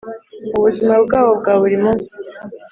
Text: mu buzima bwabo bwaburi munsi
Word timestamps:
mu 0.51 0.59
buzima 0.65 0.93
bwabo 1.05 1.31
bwaburi 1.39 1.77
munsi 1.83 2.15